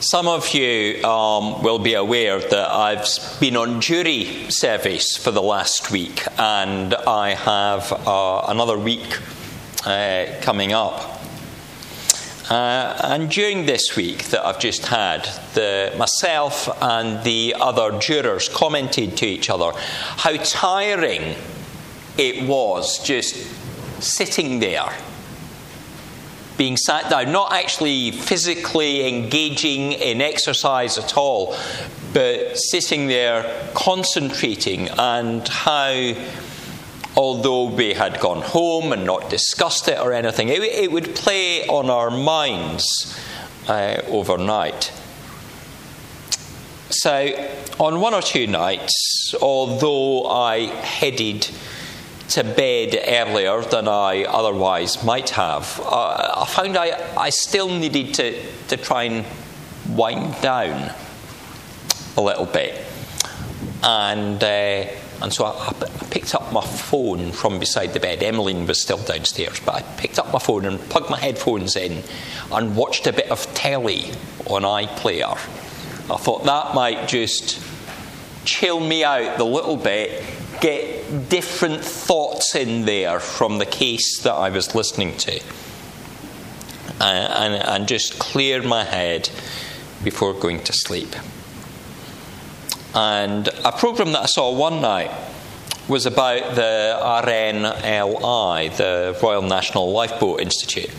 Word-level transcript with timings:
Some 0.00 0.26
of 0.26 0.52
you 0.52 1.02
um, 1.04 1.62
will 1.62 1.78
be 1.78 1.94
aware 1.94 2.40
that 2.40 2.70
I've 2.70 3.06
been 3.40 3.56
on 3.56 3.80
jury 3.80 4.50
service 4.50 5.16
for 5.16 5.30
the 5.30 5.40
last 5.40 5.90
week, 5.92 6.24
and 6.36 6.94
I 6.94 7.30
have 7.34 7.92
uh, 7.92 8.44
another 8.48 8.76
week 8.76 9.18
uh, 9.86 10.26
coming 10.42 10.72
up. 10.72 11.20
Uh, 12.50 13.00
and 13.04 13.30
during 13.30 13.66
this 13.66 13.96
week 13.96 14.24
that 14.24 14.44
I've 14.44 14.58
just 14.58 14.84
had, 14.86 15.24
the, 15.54 15.94
myself 15.96 16.68
and 16.82 17.24
the 17.24 17.54
other 17.58 17.98
jurors 17.98 18.48
commented 18.48 19.16
to 19.18 19.26
each 19.26 19.48
other 19.48 19.72
how 19.76 20.36
tiring 20.36 21.36
it 22.18 22.46
was 22.46 22.98
just 22.98 23.34
sitting 24.02 24.58
there 24.58 24.92
being 26.56 26.76
sat 26.76 27.10
down, 27.10 27.32
not 27.32 27.52
actually 27.52 28.10
physically 28.12 29.08
engaging 29.08 29.92
in 29.92 30.20
exercise 30.20 30.98
at 30.98 31.16
all, 31.16 31.56
but 32.12 32.56
sitting 32.56 33.08
there 33.08 33.70
concentrating, 33.74 34.88
and 34.90 35.46
how, 35.48 36.14
although 37.16 37.64
we 37.64 37.94
had 37.94 38.20
gone 38.20 38.42
home 38.42 38.92
and 38.92 39.04
not 39.04 39.30
discussed 39.30 39.88
it 39.88 39.98
or 39.98 40.12
anything, 40.12 40.48
it, 40.48 40.62
it 40.62 40.92
would 40.92 41.14
play 41.16 41.66
on 41.66 41.90
our 41.90 42.10
minds 42.10 43.18
uh, 43.68 44.00
overnight. 44.06 44.92
So, 46.90 47.50
on 47.80 48.00
one 48.00 48.14
or 48.14 48.22
two 48.22 48.46
nights, 48.46 49.34
although 49.42 50.26
I 50.26 50.66
headed 50.66 51.48
to 52.30 52.42
bed 52.42 52.98
earlier 53.06 53.60
than 53.62 53.88
I 53.88 54.24
otherwise 54.24 55.04
might 55.04 55.30
have, 55.30 55.80
uh, 55.84 56.42
I 56.42 56.46
found 56.46 56.76
I, 56.76 57.16
I 57.16 57.30
still 57.30 57.68
needed 57.68 58.14
to, 58.14 58.42
to 58.68 58.76
try 58.76 59.04
and 59.04 59.24
wind 59.88 60.40
down 60.40 60.92
a 62.16 62.20
little 62.20 62.46
bit. 62.46 62.80
And, 63.82 64.42
uh, 64.42 64.86
and 65.22 65.32
so 65.32 65.44
I, 65.44 65.68
I, 65.68 66.04
picked 66.10 66.34
up 66.34 66.52
my 66.52 66.64
phone 66.64 67.32
from 67.32 67.58
beside 67.58 67.92
the 67.92 68.00
bed. 68.00 68.22
Emmeline 68.22 68.66
was 68.66 68.80
still 68.80 68.98
downstairs, 68.98 69.60
but 69.60 69.74
I 69.74 69.82
picked 69.98 70.18
up 70.18 70.32
my 70.32 70.38
phone 70.38 70.64
and 70.64 70.80
plugged 70.80 71.10
my 71.10 71.18
headphones 71.18 71.76
in 71.76 72.02
and 72.50 72.76
watched 72.76 73.06
a 73.06 73.12
bit 73.12 73.30
of 73.30 73.52
telly 73.54 74.12
on 74.46 74.62
iPlayer. 74.62 75.32
I 75.32 76.16
thought 76.16 76.44
that 76.44 76.74
might 76.74 77.08
just 77.08 77.60
chill 78.44 78.80
me 78.80 79.04
out 79.04 79.40
a 79.40 79.44
little 79.44 79.76
bit 79.76 80.22
get 80.64 81.28
different 81.28 81.84
thoughts 81.84 82.54
in 82.54 82.86
there 82.86 83.20
from 83.20 83.58
the 83.58 83.66
case 83.66 84.20
that 84.22 84.32
I 84.32 84.48
was 84.48 84.74
listening 84.74 85.14
to. 85.18 85.38
And, 87.00 87.54
and, 87.54 87.54
and 87.62 87.86
just 87.86 88.18
clear 88.18 88.62
my 88.62 88.82
head 88.82 89.28
before 90.02 90.32
going 90.32 90.64
to 90.64 90.72
sleep. 90.72 91.14
And 92.94 93.48
a 93.62 93.72
program 93.72 94.12
that 94.12 94.22
I 94.22 94.26
saw 94.26 94.56
one 94.56 94.80
night 94.80 95.10
was 95.86 96.06
about 96.06 96.54
the 96.54 96.98
RNLI, 96.98 98.74
the 98.78 99.18
Royal 99.22 99.42
National 99.42 99.92
Lifeboat 99.92 100.40
Institute. 100.40 100.90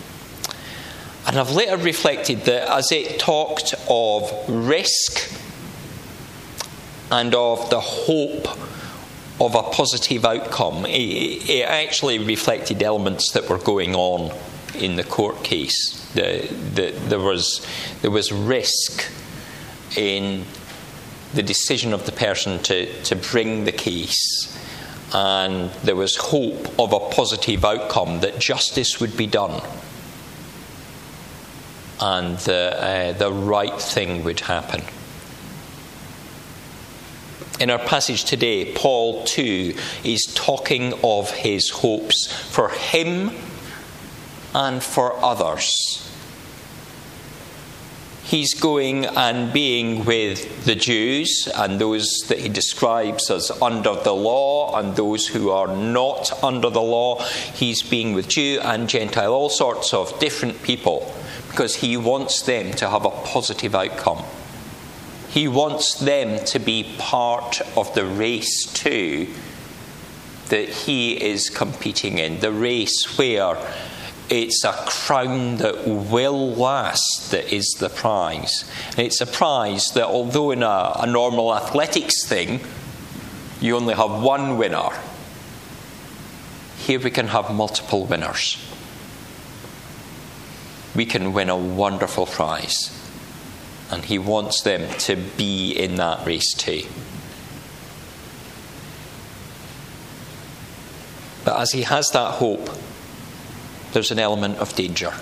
And 1.25 1.39
I've 1.39 1.49
later 1.49 1.77
reflected 1.77 2.41
that 2.41 2.69
as 2.69 2.91
it 2.91 3.17
talked 3.17 3.73
of 3.89 4.31
risk 4.47 5.35
and 7.09 7.33
of 7.33 7.67
the 7.71 7.79
hope 7.79 8.47
of 9.39 9.55
a 9.55 9.63
positive 9.63 10.25
outcome. 10.25 10.85
It, 10.85 11.49
it, 11.49 11.67
actually 11.67 12.19
reflected 12.19 12.81
elements 12.81 13.31
that 13.31 13.49
were 13.49 13.57
going 13.57 13.95
on 13.95 14.35
in 14.75 14.95
the 14.95 15.03
court 15.03 15.43
case. 15.43 16.09
The, 16.13 16.47
the, 16.73 16.91
there, 17.09 17.19
was, 17.19 17.65
there 18.01 18.11
was 18.11 18.31
risk 18.31 19.11
in 19.97 20.45
the 21.33 21.43
decision 21.43 21.93
of 21.93 22.05
the 22.05 22.11
person 22.11 22.59
to, 22.63 23.03
to 23.03 23.15
bring 23.15 23.65
the 23.65 23.71
case, 23.71 24.57
and 25.13 25.69
there 25.83 25.95
was 25.95 26.15
hope 26.15 26.79
of 26.79 26.93
a 26.93 26.99
positive 27.13 27.65
outcome 27.65 28.21
that 28.21 28.39
justice 28.39 29.01
would 29.01 29.17
be 29.17 29.27
done 29.27 29.61
and 32.01 32.37
the, 32.39 32.77
uh, 32.77 33.13
the 33.13 33.31
right 33.31 33.81
thing 33.81 34.23
would 34.23 34.41
happen. 34.41 34.81
In 37.57 37.69
our 37.69 37.79
passage 37.79 38.25
today, 38.25 38.73
Paul 38.73 39.23
too 39.23 39.75
is 40.03 40.29
talking 40.35 40.93
of 41.03 41.31
his 41.31 41.69
hopes 41.69 42.29
for 42.51 42.67
him 42.67 43.31
and 44.53 44.83
for 44.83 45.15
others. 45.23 46.01
He's 48.23 48.53
going 48.55 49.05
and 49.05 49.53
being 49.53 50.03
with 50.03 50.65
the 50.65 50.75
Jews 50.75 51.47
and 51.55 51.79
those 51.79 52.09
that 52.27 52.39
he 52.39 52.49
describes 52.49 53.31
as 53.31 53.51
under 53.61 53.95
the 53.95 54.13
law 54.13 54.77
and 54.77 54.95
those 54.95 55.27
who 55.27 55.51
are 55.51 55.73
not 55.73 56.43
under 56.43 56.69
the 56.69 56.81
law. 56.81 57.23
He's 57.53 57.83
being 57.83 58.13
with 58.13 58.27
Jew 58.27 58.59
and 58.63 58.89
Gentile, 58.89 59.31
all 59.31 59.49
sorts 59.49 59.93
of 59.93 60.19
different 60.19 60.61
people, 60.61 61.13
because 61.51 61.75
he 61.75 61.95
wants 61.95 62.41
them 62.41 62.73
to 62.73 62.89
have 62.89 63.05
a 63.05 63.11
positive 63.11 63.75
outcome. 63.75 64.25
He 65.35 65.49
wants 65.49 65.95
them 65.95 66.45
to 66.45 66.59
be 66.59 66.95
part 66.97 67.59
of 67.75 67.93
the 67.93 68.05
race 68.05 68.71
too 68.71 69.27
that 70.47 70.69
he 70.69 71.21
is 71.21 71.49
competing 71.49 72.19
in. 72.19 72.39
The 72.39 72.53
race 72.53 73.17
where 73.17 73.57
it's 74.29 74.63
a 74.63 74.71
crown 74.71 75.57
that 75.57 75.85
will 75.85 76.53
last 76.53 77.31
that 77.31 77.51
is 77.53 77.67
the 77.81 77.89
prize. 77.89 78.63
And 78.91 78.99
it's 78.99 79.19
a 79.19 79.25
prize 79.25 79.89
that, 79.89 80.05
although 80.05 80.51
in 80.51 80.63
a, 80.63 80.93
a 80.99 81.05
normal 81.05 81.53
athletics 81.53 82.25
thing, 82.25 82.61
you 83.59 83.75
only 83.75 83.93
have 83.93 84.23
one 84.23 84.57
winner, 84.57 84.87
here 86.77 87.01
we 87.01 87.11
can 87.11 87.27
have 87.27 87.53
multiple 87.53 88.05
winners. 88.05 88.57
We 90.95 91.05
can 91.05 91.33
win 91.33 91.49
a 91.49 91.57
wonderful 91.57 92.25
prize 92.25 93.01
and 93.91 94.05
he 94.05 94.17
wants 94.17 94.61
them 94.61 94.89
to 94.99 95.15
be 95.15 95.71
in 95.71 95.95
that 95.95 96.25
race 96.25 96.53
too. 96.53 96.83
But 101.43 101.59
as 101.59 101.71
he 101.71 101.83
has 101.83 102.09
that 102.09 102.33
hope, 102.33 102.69
there's 103.93 104.11
an 104.11 104.19
element 104.19 104.57
of 104.57 104.75
danger. 104.75 105.13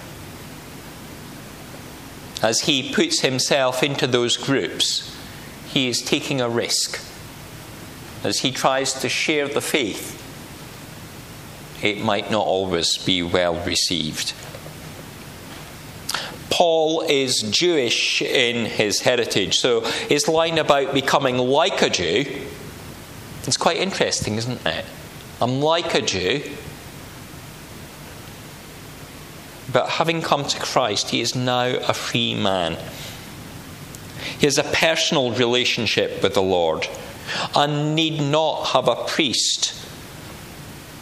As 2.41 2.62
he 2.62 2.94
puts 2.94 3.19
himself 3.19 3.84
into 3.84 4.07
those 4.07 4.38
groups, 4.38 5.16
he 5.68 5.88
is 5.88 6.01
taking 6.01 6.41
a 6.41 6.50
risk. 6.50 7.00
As 8.24 8.40
he 8.40 8.51
tries 8.51 8.94
to 8.94 9.09
share 9.09 9.47
the 9.47 9.62
faith, 9.62 10.19
it 11.84 12.00
might 12.00 12.31
not 12.31 12.45
always 12.45 12.97
be 12.97 13.22
well 13.22 13.56
received. 13.66 14.34
Paul 16.53 17.02
is 17.02 17.41
Jewish 17.41 18.22
in 18.22 18.68
his 18.68 19.00
heritage. 19.00 19.58
So 19.58 19.81
his 19.81 20.28
line 20.28 20.59
about 20.59 20.94
becoming 20.94 21.40
like 21.40 21.81
a 21.81 21.90
Jew 21.90 22.25
is 23.47 23.58
quite 23.58 23.78
interesting, 23.78 24.36
isn't 24.36 24.63
it? 24.63 24.86
I'm 25.42 25.62
like 25.62 25.96
a 25.96 26.02
Jew. 26.03 26.44
But 29.72 29.90
having 29.90 30.22
come 30.22 30.46
to 30.46 30.59
Christ, 30.59 31.09
he 31.09 31.22
is 31.22 31.34
now 31.34 31.66
a 31.66 31.94
free 31.96 32.36
man. 32.36 32.78
He 34.38 34.46
has 34.46 34.59
a 34.59 34.63
personal 34.63 35.31
relationship 35.31 36.22
with 36.22 36.36
the 36.36 36.44
Lord 36.44 36.88
and 37.56 37.96
need 37.96 38.22
not 38.22 38.66
have 38.66 38.88
a 38.88 39.06
priest 39.08 39.74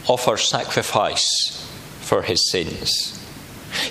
offer 0.07 0.37
sacrifice 0.37 1.69
for 1.99 2.21
his 2.21 2.49
sins. 2.49 3.20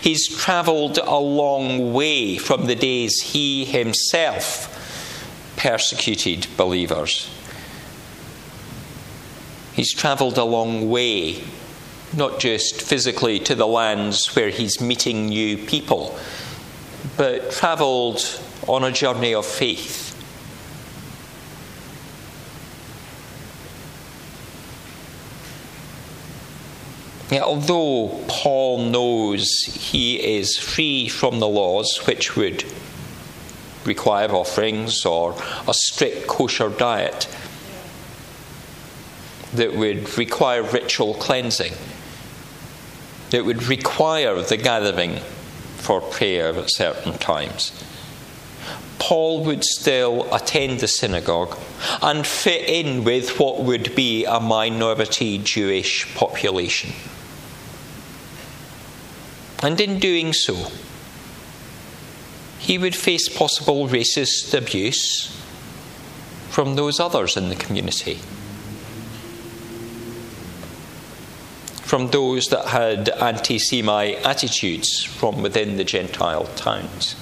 He's 0.00 0.28
travelled 0.28 0.99
a 0.99 1.19
long 1.19 1.93
way 1.93 2.38
from 2.38 2.66
the 2.66 2.75
days 2.75 3.21
he 3.21 3.64
himself 3.64 4.67
persecuted 5.56 6.47
believers. 6.56 7.29
He's 9.75 9.93
travelled 9.93 10.38
a 10.38 10.44
long 10.44 10.88
way, 10.88 11.44
not 12.17 12.41
just 12.41 12.81
physically 12.81 13.38
to 13.41 13.55
the 13.55 13.67
lands 13.67 14.35
where 14.35 14.49
he's 14.49 14.81
meeting 14.81 15.26
new 15.26 15.58
people, 15.58 16.19
but 17.17 17.50
travelled 17.52 18.20
on 18.67 18.85
a 18.85 18.93
journey 18.93 19.35
of 19.35 19.44
faith 19.44 20.00
Although 27.32 28.25
Paul 28.27 28.87
knows 28.87 29.47
he 29.69 30.38
is 30.38 30.59
free 30.59 31.09
from 31.09 31.38
the 31.38 31.47
laws 31.47 32.00
which 32.05 32.35
would 32.35 32.65
require 33.85 34.31
offerings 34.35 35.06
or 35.06 35.37
a 35.69 35.73
strict 35.73 36.27
kosher 36.27 36.69
diet 36.69 37.29
that 39.55 39.75
would 39.77 40.19
require 40.19 40.62
ritual 40.62 41.15
cleansing, 41.15 41.75
that 43.31 43.44
would 43.44 43.62
require 43.65 44.41
the 44.43 44.56
gathering 44.56 45.19
for 45.76 46.00
prayer 46.00 46.53
at 46.55 46.71
certain 46.71 47.17
times. 47.19 47.73
Paul 48.99 49.44
would 49.44 49.65
still 49.65 50.33
attend 50.35 50.81
the 50.81 50.88
synagogue 50.88 51.56
and 52.03 52.26
fit 52.26 52.69
in 52.69 53.05
with 53.05 53.38
what 53.38 53.61
would 53.61 53.94
be 53.94 54.25
a 54.25 54.41
minority 54.41 55.38
Jewish 55.38 56.12
population. 56.15 56.93
And 59.62 59.81
in 59.81 59.99
doing 59.99 60.33
so, 60.33 60.71
he 62.59 62.79
would 62.79 62.97
face 62.97 63.29
possible 63.29 63.89
racist 63.89 64.57
abuse 64.57 65.37
from 66.51 66.77
those 66.77 67.01
others 67.01 67.37
in 67.37 67.49
the 67.49 67.55
community. 67.55 68.21
From 71.83 72.09
those 72.09 72.47
that 72.49 72.67
had 72.69 73.09
anti 73.09 73.59
Semite 73.59 74.25
attitudes 74.25 75.03
from 75.05 75.43
within 75.43 75.77
the 75.77 75.85
Gentile 75.85 76.45
towns. 76.57 77.17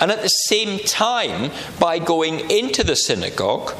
And 0.00 0.10
at 0.10 0.22
the 0.22 0.28
same 0.28 0.78
time, 0.80 1.50
by 1.78 1.98
going 1.98 2.50
into 2.50 2.84
the 2.84 2.96
synagogue, 2.96 3.74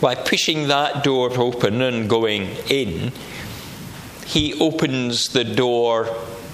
by 0.00 0.14
pushing 0.14 0.68
that 0.68 1.04
door 1.04 1.30
open 1.38 1.80
and 1.82 2.08
going 2.08 2.56
in, 2.68 3.12
he 4.26 4.54
opens 4.60 5.28
the 5.28 5.44
door 5.44 6.06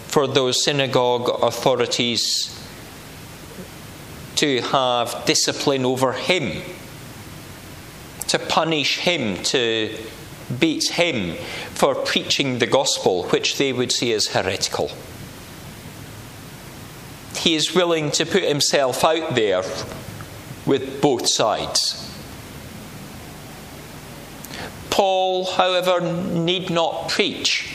for 0.07 0.27
those 0.27 0.65
synagogue 0.65 1.29
authorities 1.43 2.55
to 4.37 4.61
have 4.63 5.25
discipline 5.27 5.85
over 5.85 6.13
him, 6.13 6.63
to 8.29 8.39
punish 8.39 8.99
him, 8.99 9.43
to 9.43 9.95
beat 10.59 10.91
him 10.93 11.35
for 11.75 11.95
preaching 11.95 12.59
the 12.59 12.67
gospel, 12.67 13.25
which 13.25 13.59
they 13.59 13.73
would 13.73 13.93
see 13.93 14.13
as 14.13 14.29
heretical. 14.29 14.91
He 17.37 17.55
is 17.55 17.75
willing 17.75 18.11
to 18.13 18.25
put 18.25 18.43
himself 18.43 19.05
out 19.05 19.35
there 19.35 19.63
with 20.67 21.01
both 21.03 21.29
sides. 21.29 22.08
Paul, 24.99 25.45
however, 25.45 26.01
need 26.01 26.71
not 26.71 27.09
preach. 27.09 27.73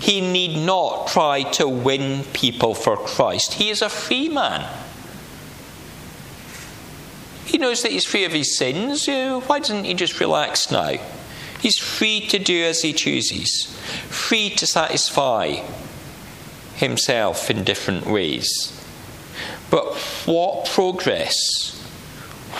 He 0.00 0.22
need 0.22 0.64
not 0.64 1.08
try 1.08 1.42
to 1.42 1.68
win 1.68 2.24
people 2.32 2.72
for 2.72 2.96
Christ. 2.96 3.52
He 3.52 3.68
is 3.68 3.82
a 3.82 3.90
free 3.90 4.30
man. 4.30 4.66
He 7.44 7.58
knows 7.58 7.82
that 7.82 7.92
he's 7.92 8.06
free 8.06 8.24
of 8.24 8.32
his 8.32 8.56
sins. 8.56 9.06
Why 9.06 9.58
doesn't 9.58 9.84
he 9.84 9.92
just 9.92 10.18
relax 10.18 10.70
now? 10.70 10.94
He's 11.60 11.76
free 11.76 12.26
to 12.28 12.38
do 12.38 12.64
as 12.64 12.80
he 12.80 12.94
chooses, 12.94 13.66
free 14.08 14.48
to 14.48 14.66
satisfy 14.66 15.56
himself 16.76 17.50
in 17.50 17.64
different 17.64 18.06
ways. 18.06 18.72
But 19.70 19.94
what 20.24 20.70
progress, 20.70 21.78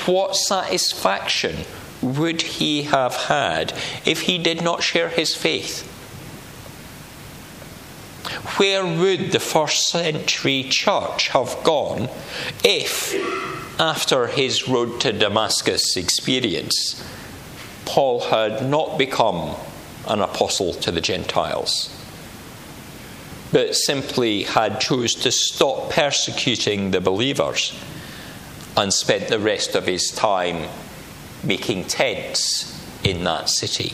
what 0.04 0.36
satisfaction 0.36 1.64
would 2.02 2.42
he 2.42 2.82
have 2.82 3.14
had 3.14 3.72
if 4.04 4.22
he 4.22 4.38
did 4.38 4.62
not 4.62 4.82
share 4.82 5.08
his 5.08 5.34
faith? 5.34 5.86
Where 8.58 8.84
would 8.84 9.32
the 9.32 9.40
first 9.40 9.88
century 9.88 10.64
church 10.64 11.28
have 11.28 11.56
gone 11.64 12.08
if, 12.64 13.14
after 13.80 14.26
his 14.26 14.68
road 14.68 15.00
to 15.02 15.12
Damascus 15.12 15.96
experience, 15.96 17.04
Paul 17.84 18.20
had 18.20 18.68
not 18.68 18.98
become 18.98 19.56
an 20.06 20.20
apostle 20.20 20.74
to 20.74 20.90
the 20.90 21.00
Gentiles? 21.00 21.94
but 23.52 23.74
simply 23.74 24.42
had 24.42 24.80
chose 24.80 25.14
to 25.14 25.32
stop 25.32 25.90
persecuting 25.90 26.90
the 26.90 27.00
believers 27.00 27.72
and 28.76 28.92
spent 28.92 29.28
the 29.28 29.38
rest 29.38 29.74
of 29.74 29.86
his 29.86 30.10
time 30.10 30.68
making 31.44 31.84
tents 31.84 32.74
in 33.04 33.24
that 33.24 33.48
city, 33.48 33.90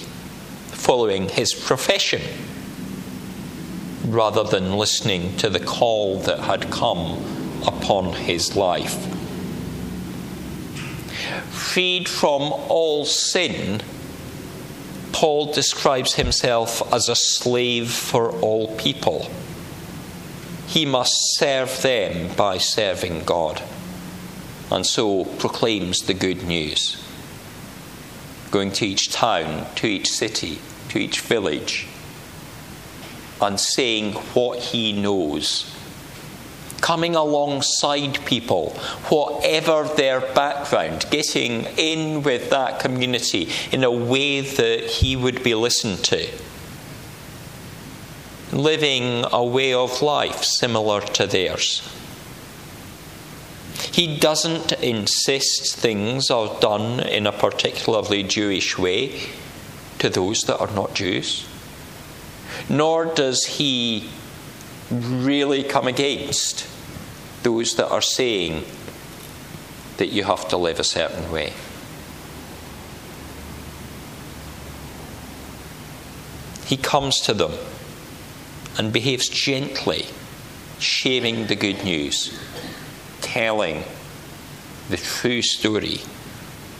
following 0.66 1.28
his 1.28 1.54
profession 1.54 2.22
rather 4.06 4.44
than 4.44 4.76
listening 4.76 5.36
to 5.38 5.48
the 5.48 5.60
call 5.60 6.18
that 6.18 6.40
had 6.40 6.70
come 6.70 7.18
upon 7.66 8.12
his 8.12 8.54
life. 8.54 9.10
Freed 11.50 12.08
from 12.08 12.42
all 12.52 13.04
sin, 13.04 13.82
Paul 15.12 15.52
describes 15.52 16.14
himself 16.14 16.82
as 16.92 17.08
a 17.08 17.16
slave 17.16 17.90
for 17.90 18.30
all 18.40 18.76
people 18.76 19.30
he 20.74 20.84
must 20.84 21.36
serve 21.36 21.82
them 21.82 22.34
by 22.34 22.58
serving 22.58 23.22
God. 23.24 23.62
And 24.72 24.84
so 24.84 25.24
proclaims 25.24 26.00
the 26.00 26.14
good 26.14 26.42
news. 26.42 27.00
Going 28.54 28.70
to 28.70 28.86
each 28.86 29.10
town, 29.10 29.66
to 29.74 29.88
each 29.88 30.08
city, 30.08 30.60
to 30.90 31.00
each 31.00 31.22
village, 31.22 31.88
and 33.42 33.58
saying 33.58 34.12
what 34.32 34.60
he 34.60 34.92
knows. 34.92 35.74
Coming 36.80 37.16
alongside 37.16 38.24
people, 38.24 38.70
whatever 39.08 39.82
their 39.96 40.20
background, 40.20 41.04
getting 41.10 41.64
in 41.76 42.22
with 42.22 42.50
that 42.50 42.78
community 42.78 43.48
in 43.72 43.82
a 43.82 43.90
way 43.90 44.42
that 44.42 44.84
he 44.84 45.16
would 45.16 45.42
be 45.42 45.56
listened 45.56 46.04
to 46.04 46.28
living 48.52 49.24
a 49.32 49.44
way 49.44 49.74
of 49.74 50.00
life 50.00 50.44
similar 50.44 51.00
to 51.00 51.26
theirs. 51.26 51.82
He 53.94 54.18
doesn't 54.18 54.72
insist 54.72 55.76
things 55.76 56.28
are 56.28 56.58
done 56.58 56.98
in 56.98 57.28
a 57.28 57.32
particularly 57.32 58.24
Jewish 58.24 58.76
way 58.76 59.20
to 60.00 60.10
those 60.10 60.40
that 60.48 60.58
are 60.58 60.70
not 60.72 60.94
Jews. 60.94 61.46
Nor 62.68 63.04
does 63.14 63.44
he 63.44 64.10
really 64.90 65.62
come 65.62 65.86
against 65.86 66.66
those 67.44 67.76
that 67.76 67.88
are 67.88 68.02
saying 68.02 68.64
that 69.98 70.08
you 70.08 70.24
have 70.24 70.48
to 70.48 70.56
live 70.56 70.80
a 70.80 70.84
certain 70.84 71.30
way. 71.30 71.52
He 76.66 76.76
comes 76.76 77.20
to 77.20 77.32
them 77.32 77.52
and 78.76 78.92
behaves 78.92 79.28
gently, 79.28 80.06
sharing 80.80 81.46
the 81.46 81.54
good 81.54 81.84
news, 81.84 82.36
telling 83.34 83.82
the 84.90 84.96
true 84.96 85.42
story 85.42 85.98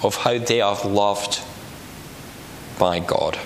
of 0.05 0.15
how 0.19 0.39
they 0.39 0.61
are 0.61 0.79
loved 0.87 1.43
by 2.79 3.01
God. 3.01 3.37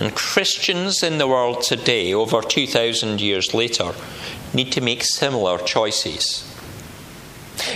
And 0.00 0.12
Christians 0.16 1.04
in 1.04 1.18
the 1.18 1.28
world 1.28 1.62
today, 1.62 2.12
over 2.12 2.42
2,000 2.42 3.20
years 3.20 3.54
later, 3.54 3.92
need 4.52 4.72
to 4.72 4.80
make 4.80 5.04
similar 5.04 5.56
choices. 5.58 6.42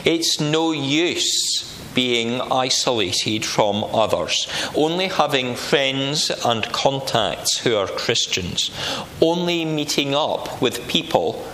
It's 0.05 0.41
no 0.41 0.73
use 0.73 1.65
being 1.95 2.41
isolated 2.41 3.45
from 3.45 3.85
others, 3.85 4.49
only 4.75 5.07
having 5.07 5.55
friends 5.55 6.33
and 6.45 6.65
contacts 6.73 7.59
who 7.59 7.77
are 7.77 7.87
Christians, 7.87 8.73
only 9.21 9.65
meeting 9.65 10.12
up 10.12 10.61
with 10.61 10.88
people 10.88 11.47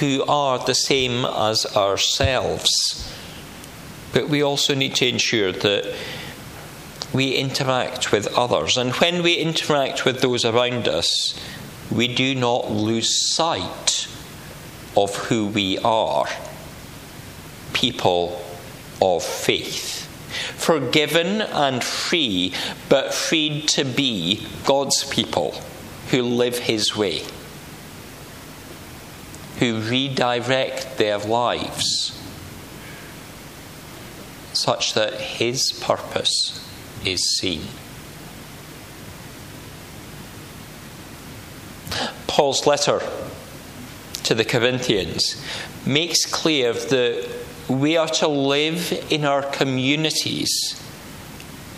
who 0.00 0.24
are 0.26 0.58
the 0.58 0.74
same 0.74 1.24
as 1.24 1.66
ourselves. 1.76 3.12
But 4.12 4.28
we 4.28 4.42
also 4.42 4.74
need 4.74 4.94
to 4.96 5.08
ensure 5.08 5.52
that 5.52 5.94
we 7.12 7.34
interact 7.34 8.12
with 8.12 8.26
others. 8.36 8.76
And 8.76 8.92
when 8.94 9.22
we 9.22 9.34
interact 9.34 10.04
with 10.04 10.20
those 10.20 10.44
around 10.44 10.88
us, 10.88 11.38
we 11.90 12.08
do 12.08 12.34
not 12.34 12.70
lose 12.70 13.34
sight 13.34 14.08
of 14.96 15.14
who 15.14 15.46
we 15.46 15.78
are 15.78 16.26
people 17.72 18.42
of 19.02 19.22
faith. 19.22 20.06
Forgiven 20.56 21.42
and 21.42 21.84
free, 21.84 22.54
but 22.88 23.12
freed 23.12 23.68
to 23.68 23.84
be 23.84 24.46
God's 24.64 25.04
people 25.04 25.54
who 26.10 26.22
live 26.22 26.58
His 26.58 26.96
way, 26.96 27.22
who 29.58 29.80
redirect 29.80 30.98
their 30.98 31.18
lives 31.18 32.12
such 34.52 34.94
that 34.94 35.14
His 35.14 35.72
purpose 35.72 36.66
is 37.04 37.36
seen. 37.38 37.62
Paul's 42.26 42.66
letter 42.66 43.00
to 44.24 44.34
the 44.34 44.44
Corinthians 44.44 45.42
makes 45.86 46.26
clear 46.26 46.72
that 46.72 47.28
we 47.68 47.96
are 47.96 48.08
to 48.08 48.28
live 48.28 48.92
in 49.10 49.24
our 49.24 49.42
communities 49.42 50.82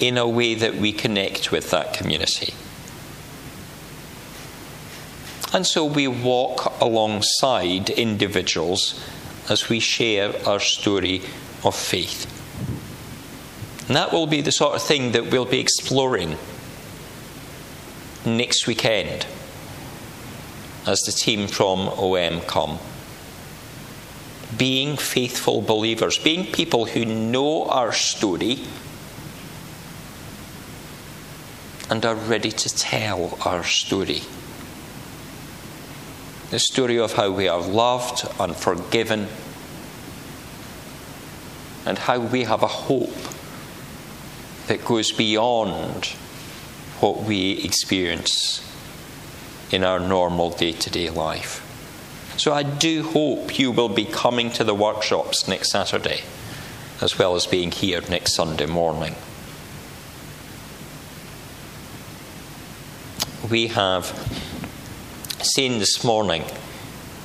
in 0.00 0.18
a 0.18 0.28
way 0.28 0.54
that 0.54 0.74
we 0.74 0.92
connect 0.92 1.50
with 1.52 1.70
that 1.70 1.94
community. 1.94 2.54
And 5.52 5.66
so 5.66 5.84
we 5.84 6.06
walk 6.08 6.80
alongside 6.80 7.90
individuals 7.90 9.00
as 9.48 9.68
we 9.68 9.80
share 9.80 10.34
our 10.46 10.60
story 10.60 11.22
of 11.64 11.74
faith. 11.74 12.34
And 13.86 13.96
that 13.96 14.12
will 14.12 14.26
be 14.26 14.42
the 14.42 14.52
sort 14.52 14.74
of 14.74 14.82
thing 14.82 15.12
that 15.12 15.30
we'll 15.30 15.46
be 15.46 15.60
exploring 15.60 16.36
next 18.26 18.66
weekend 18.66 19.26
as 20.86 21.00
the 21.00 21.12
team 21.12 21.46
from 21.46 21.88
OM 21.88 22.40
come. 22.42 22.78
Being 24.56 24.96
faithful 24.96 25.62
believers, 25.62 26.18
being 26.18 26.52
people 26.52 26.86
who 26.86 27.04
know 27.04 27.64
our 27.66 27.92
story 27.92 28.58
and 31.90 32.04
are 32.04 32.14
ready 32.14 32.50
to 32.50 32.68
tell 32.68 33.38
our 33.46 33.64
story. 33.64 34.22
The 36.50 36.58
story 36.58 36.98
of 36.98 37.12
how 37.12 37.30
we 37.30 37.46
are 37.46 37.60
loved 37.60 38.26
and 38.40 38.56
forgiven, 38.56 39.28
and 41.84 41.98
how 41.98 42.18
we 42.18 42.44
have 42.44 42.62
a 42.62 42.66
hope 42.66 43.14
that 44.66 44.84
goes 44.84 45.12
beyond 45.12 46.06
what 47.00 47.22
we 47.22 47.52
experience 47.64 48.64
in 49.70 49.84
our 49.84 49.98
normal 49.98 50.50
day 50.50 50.72
to 50.72 50.90
day 50.90 51.10
life. 51.10 51.64
So 52.38 52.52
I 52.52 52.62
do 52.62 53.02
hope 53.02 53.58
you 53.58 53.70
will 53.70 53.88
be 53.88 54.04
coming 54.04 54.50
to 54.52 54.64
the 54.64 54.74
workshops 54.74 55.48
next 55.48 55.70
Saturday, 55.70 56.22
as 57.02 57.18
well 57.18 57.34
as 57.34 57.46
being 57.46 57.72
here 57.72 58.00
next 58.08 58.34
Sunday 58.34 58.66
morning. 58.66 59.14
We 63.50 63.68
have 63.68 64.12
seen 65.42 65.78
this 65.78 66.04
morning 66.04 66.44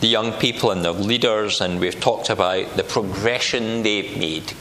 the 0.01 0.07
young 0.07 0.33
people 0.33 0.71
and 0.71 0.83
the 0.83 0.91
leaders, 0.91 1.61
and 1.61 1.79
we've 1.79 1.99
talked 1.99 2.29
about 2.29 2.75
the 2.75 2.83
progression 2.83 3.83
they've 3.83 4.17
made 4.17 4.53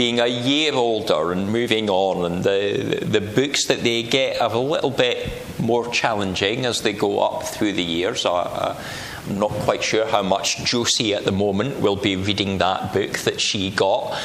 being 0.00 0.18
a 0.18 0.26
year 0.26 0.72
older 0.72 1.30
and 1.30 1.52
moving 1.52 1.90
on, 1.90 2.24
and 2.24 2.42
the, 2.42 3.04
the 3.04 3.20
books 3.20 3.66
that 3.66 3.82
they 3.82 4.02
get 4.02 4.40
are 4.40 4.50
a 4.50 4.58
little 4.58 4.90
bit 4.90 5.30
more 5.58 5.86
challenging 5.92 6.64
as 6.64 6.80
they 6.80 6.94
go 6.94 7.20
up 7.20 7.42
through 7.42 7.72
the 7.72 7.82
years. 7.82 8.24
I, 8.24 8.82
I'm 9.28 9.38
not 9.38 9.50
quite 9.50 9.82
sure 9.82 10.06
how 10.06 10.22
much 10.22 10.64
Josie 10.64 11.14
at 11.14 11.24
the 11.24 11.32
moment 11.32 11.80
will 11.80 11.96
be 11.96 12.16
reading 12.16 12.58
that 12.58 12.94
book 12.94 13.18
that 13.20 13.42
she 13.42 13.70
got, 13.70 14.18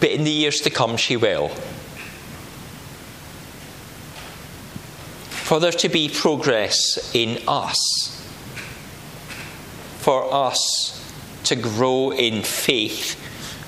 but 0.00 0.10
in 0.10 0.24
the 0.24 0.30
years 0.30 0.60
to 0.62 0.70
come, 0.70 0.96
she 0.96 1.18
will. 1.18 1.50
For 5.50 5.58
there 5.58 5.72
to 5.72 5.88
be 5.88 6.08
progress 6.08 7.10
in 7.12 7.42
us, 7.48 8.24
for 9.98 10.32
us 10.32 11.12
to 11.42 11.56
grow 11.56 12.12
in 12.12 12.42
faith 12.42 13.16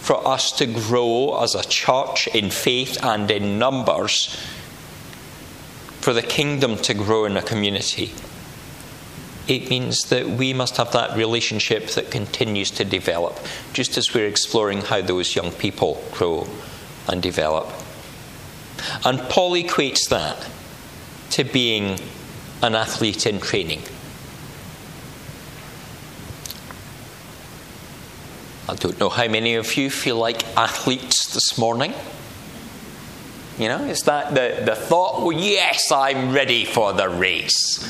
for 0.02 0.26
us 0.26 0.52
to 0.52 0.66
grow 0.66 1.40
as 1.42 1.54
a 1.54 1.62
church 1.62 2.26
in 2.28 2.50
faith 2.50 3.02
and 3.02 3.30
in 3.30 3.58
numbers, 3.58 4.36
for 6.00 6.12
the 6.12 6.22
kingdom 6.22 6.76
to 6.76 6.94
grow 6.94 7.24
in 7.24 7.36
a 7.36 7.42
community. 7.42 8.12
It 9.48 9.70
means 9.70 10.04
that 10.10 10.28
we 10.28 10.52
must 10.52 10.76
have 10.76 10.92
that 10.92 11.16
relationship 11.16 11.88
that 11.90 12.10
continues 12.10 12.70
to 12.72 12.84
develop, 12.84 13.38
just 13.72 13.96
as 13.96 14.14
we're 14.14 14.28
exploring 14.28 14.82
how 14.82 15.02
those 15.02 15.34
young 15.34 15.50
people 15.50 16.02
grow 16.12 16.48
and 17.08 17.20
develop. 17.20 17.68
And 19.04 19.20
Paul 19.28 19.52
equates 19.52 20.08
that 20.10 20.48
to 21.32 21.44
being 21.44 21.98
an 22.62 22.74
athlete 22.74 23.26
in 23.26 23.40
training. 23.40 23.82
I 28.68 28.74
don't 28.76 28.98
know 29.00 29.08
how 29.08 29.28
many 29.28 29.56
of 29.56 29.76
you 29.76 29.90
feel 29.90 30.16
like 30.16 30.46
athletes 30.56 31.34
this 31.34 31.58
morning. 31.58 31.94
You 33.58 33.68
know, 33.68 33.84
is 33.84 34.00
that 34.02 34.34
the, 34.34 34.62
the 34.64 34.74
thought, 34.74 35.22
well, 35.22 35.32
yes, 35.32 35.90
I'm 35.92 36.32
ready 36.32 36.64
for 36.64 36.92
the 36.92 37.08
race? 37.08 37.82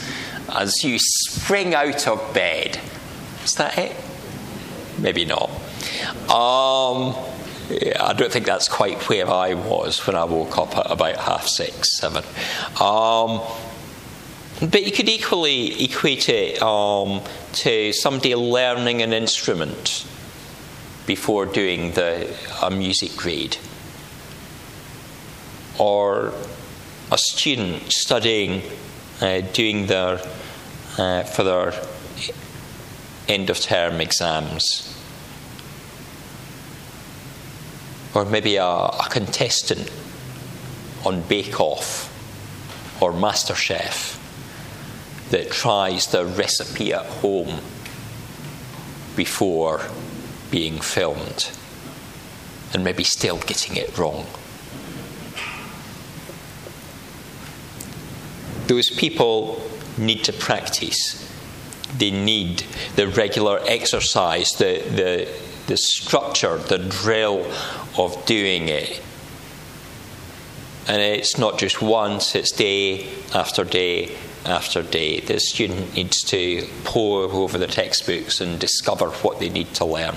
As 0.48 0.82
you 0.82 0.98
spring 0.98 1.74
out 1.74 2.08
of 2.08 2.34
bed. 2.34 2.80
Is 3.44 3.54
that 3.54 3.78
it? 3.78 3.96
Maybe 4.98 5.24
not. 5.24 5.50
Um, 6.30 7.14
I 7.98 8.12
don't 8.12 8.30
think 8.30 8.46
that's 8.46 8.68
quite 8.68 9.08
where 9.08 9.28
I 9.28 9.54
was 9.54 10.06
when 10.06 10.16
I 10.16 10.24
woke 10.24 10.58
up 10.58 10.76
at 10.76 10.90
about 10.90 11.16
half 11.16 11.46
six, 11.46 11.98
seven. 11.98 12.24
Um, 12.80 13.40
but 14.60 14.84
you 14.84 14.92
could 14.92 15.08
equally 15.08 15.82
equate 15.84 16.28
it 16.28 16.62
um, 16.62 17.22
to 17.54 17.92
somebody 17.92 18.34
learning 18.34 19.02
an 19.02 19.12
instrument 19.12 20.06
before 21.06 21.46
doing 21.46 21.92
the, 21.92 22.36
a 22.62 22.70
music 22.70 23.16
grade. 23.16 23.56
Or 25.78 26.32
a 27.10 27.18
student 27.18 27.90
studying, 27.92 28.62
uh, 29.20 29.40
doing 29.52 29.86
their, 29.86 30.20
uh, 30.98 31.24
for 31.24 31.42
their 31.42 31.74
end 33.28 33.50
of 33.50 33.58
term 33.58 34.00
exams. 34.00 34.91
Or 38.14 38.24
maybe 38.24 38.56
a, 38.56 38.64
a 38.64 39.06
contestant 39.10 39.90
on 41.04 41.22
Bake 41.22 41.60
Off 41.60 42.08
or 43.02 43.12
MasterChef 43.12 44.18
that 45.30 45.50
tries 45.50 46.06
the 46.08 46.24
recipe 46.24 46.92
at 46.92 47.06
home 47.06 47.60
before 49.16 49.80
being 50.50 50.78
filmed 50.78 51.50
and 52.74 52.84
maybe 52.84 53.02
still 53.02 53.38
getting 53.38 53.76
it 53.76 53.96
wrong. 53.98 54.26
Those 58.66 58.90
people 58.90 59.62
need 59.98 60.24
to 60.24 60.32
practice. 60.32 61.18
They 61.96 62.10
need 62.10 62.64
the 62.96 63.08
regular 63.08 63.60
exercise, 63.66 64.50
the, 64.52 64.82
the, 64.88 65.28
the 65.66 65.76
structure, 65.76 66.56
the 66.56 66.78
drill 66.78 67.44
of 67.96 68.24
doing 68.26 68.68
it. 68.68 69.02
And 70.88 71.00
it's 71.00 71.38
not 71.38 71.58
just 71.58 71.80
once, 71.80 72.34
it's 72.34 72.50
day 72.50 73.08
after 73.34 73.64
day 73.64 74.16
after 74.44 74.82
day. 74.82 75.20
The 75.20 75.38
student 75.38 75.94
needs 75.94 76.20
to 76.24 76.66
pore 76.84 77.24
over 77.24 77.56
the 77.56 77.68
textbooks 77.68 78.40
and 78.40 78.58
discover 78.58 79.08
what 79.08 79.38
they 79.38 79.48
need 79.48 79.72
to 79.74 79.84
learn. 79.84 80.16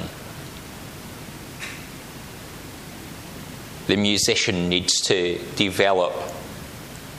the 3.88 3.98
musician 3.98 4.70
needs 4.70 5.00
to 5.02 5.40
develop 5.56 6.14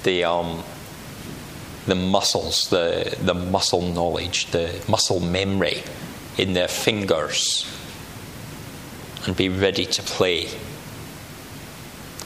the 0.02 0.24
um, 0.24 0.62
the 1.86 1.94
muscles, 1.94 2.68
the 2.70 3.16
the 3.22 3.34
muscle 3.34 3.82
knowledge, 3.82 4.46
the 4.50 4.84
muscle 4.88 5.20
memory 5.20 5.82
in 6.36 6.52
their 6.52 6.68
fingers, 6.68 7.66
and 9.26 9.36
be 9.36 9.48
ready 9.48 9.84
to 9.84 10.02
play. 10.02 10.48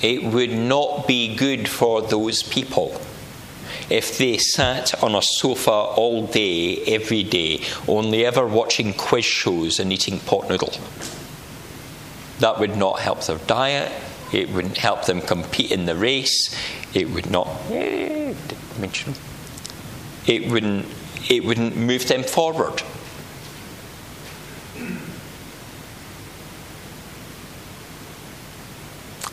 It 0.02 0.24
would 0.24 0.52
not 0.52 1.06
be 1.06 1.34
good 1.34 1.68
for 1.68 2.02
those 2.02 2.42
people 2.42 3.00
if 3.88 4.18
they 4.18 4.38
sat 4.38 5.02
on 5.02 5.14
a 5.14 5.22
sofa 5.22 5.70
all 5.70 6.26
day, 6.26 6.76
every 6.86 7.24
day, 7.24 7.62
only 7.88 8.24
ever 8.24 8.46
watching 8.46 8.94
quiz 8.94 9.24
shows 9.24 9.80
and 9.80 9.92
eating 9.92 10.20
pot 10.20 10.48
noodle. 10.48 10.72
That 12.38 12.60
would 12.60 12.76
not 12.76 13.00
help 13.00 13.24
their 13.24 13.38
diet, 13.38 13.92
it 14.32 14.50
wouldn't 14.50 14.78
help 14.78 15.06
them 15.06 15.20
compete 15.20 15.72
in 15.72 15.86
the 15.86 15.96
race. 15.96 16.54
It 16.94 17.10
would 17.10 17.30
not 17.30 17.48
mention. 18.78 19.14
It 20.26 20.50
wouldn't. 20.50 20.86
It 21.28 21.44
wouldn't 21.44 21.76
move 21.76 22.08
them 22.08 22.22
forward. 22.22 22.82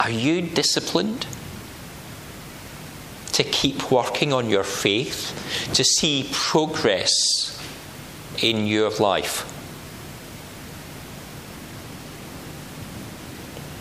Are 0.07 0.11
you 0.11 0.41
disciplined 0.41 1.27
to 3.33 3.43
keep 3.43 3.91
working 3.91 4.31
on 4.31 4.49
your 4.49 4.63
faith, 4.63 5.69
to 5.73 5.83
see 5.83 6.29
progress 6.31 7.61
in 8.41 8.67
your 8.67 8.89
life? 8.91 9.53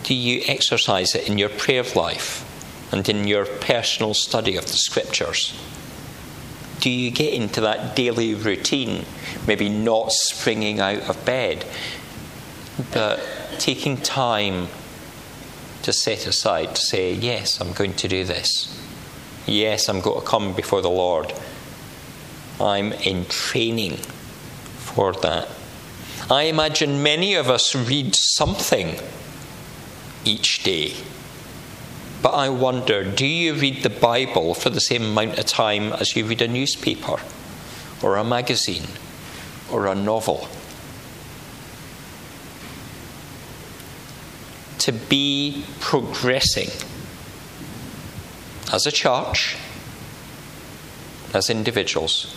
do 0.07 0.13
you 0.13 0.41
exercise 0.47 1.15
it 1.15 1.27
in 1.29 1.37
your 1.37 1.49
prayer 1.49 1.83
life 1.93 2.45
and 2.93 3.09
in 3.09 3.27
your 3.27 3.45
personal 3.45 4.13
study 4.13 4.55
of 4.55 4.65
the 4.65 4.71
scriptures? 4.71 5.53
Do 6.79 6.89
you 6.89 7.11
get 7.11 7.33
into 7.33 7.59
that 7.61 7.97
daily 7.97 8.33
routine, 8.33 9.03
maybe 9.45 9.67
not 9.67 10.13
springing 10.13 10.79
out 10.79 11.09
of 11.09 11.25
bed, 11.25 11.65
but 12.93 13.19
taking 13.59 13.97
time 13.97 14.69
to 15.87 15.93
set 15.93 16.27
aside 16.27 16.75
to 16.75 16.81
say, 16.81 17.13
Yes, 17.13 17.61
I'm 17.61 17.71
going 17.71 17.93
to 17.93 18.09
do 18.09 18.25
this. 18.25 18.77
Yes, 19.45 19.87
I'm 19.87 20.01
going 20.01 20.19
to 20.19 20.27
come 20.27 20.53
before 20.53 20.81
the 20.81 20.89
Lord 20.89 21.33
I'm 22.59 22.91
in 22.91 23.25
training 23.25 23.97
for 24.77 25.13
that. 25.13 25.47
I 26.29 26.43
imagine 26.43 27.03
many 27.03 27.35
of 27.35 27.49
us 27.49 27.75
read 27.75 28.15
something 28.15 28.97
each 30.25 30.63
day. 30.63 30.93
But 32.21 32.33
I 32.33 32.49
wonder 32.49 33.03
do 33.03 33.25
you 33.25 33.53
read 33.53 33.83
the 33.83 33.89
Bible 33.89 34.55
for 34.55 34.69
the 34.69 34.81
same 34.81 35.03
amount 35.03 35.37
of 35.37 35.45
time 35.45 35.93
as 35.93 36.15
you 36.15 36.25
read 36.25 36.41
a 36.41 36.47
newspaper, 36.47 37.17
or 38.03 38.17
a 38.17 38.23
magazine, 38.23 38.87
or 39.71 39.85
a 39.85 39.95
novel? 39.95 40.49
To 44.87 44.93
be 44.93 45.65
progressing 45.81 46.69
as 48.71 48.85
a 48.85 48.91
church, 48.91 49.57
as 51.33 51.49
individuals, 51.49 52.33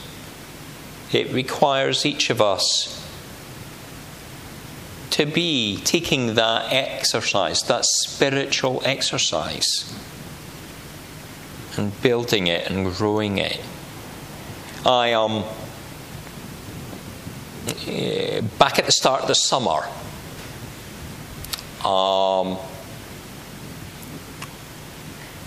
it 1.13 1.33
requires 1.33 2.05
each 2.05 2.29
of 2.29 2.41
us 2.41 3.09
to 5.11 5.27
be 5.27 5.81
taking 5.85 6.35
that 6.35 6.73
exercise, 6.73 7.63
that 7.69 7.85
spiritual 7.85 8.83
exercise, 8.85 9.97
and 11.77 12.03
building 12.03 12.49
it 12.49 12.69
and 12.69 12.93
growing 12.97 13.39
it. 13.39 13.61
I 14.85 15.11
am 15.11 15.31
um, 15.31 15.45
back 18.59 18.81
at 18.81 18.87
the 18.87 18.93
start 18.93 19.23
of 19.23 19.29
the 19.29 19.37
summer. 19.37 19.89
Um, 21.85 22.59